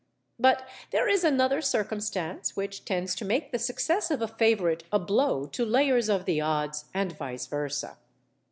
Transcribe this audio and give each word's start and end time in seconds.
But 0.39 0.67
there 0.89 1.07
is 1.07 1.23
another 1.23 1.61
circumstance 1.61 2.55
which 2.55 2.85
tends 2.85 3.13
to 3.13 3.23
make 3.23 3.51
the 3.51 3.59
success 3.59 4.09
of 4.09 4.19
a 4.19 4.27
favourite 4.27 4.83
a 4.91 4.97
blow 4.97 5.45
to 5.45 5.63
layers 5.63 6.09
of 6.09 6.25
the 6.25 6.41
odds 6.41 6.85
and 6.91 7.15
vice 7.15 7.45
versâ. 7.47 7.97